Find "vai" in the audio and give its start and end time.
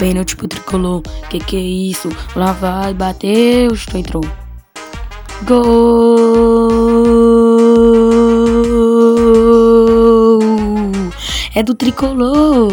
2.52-2.94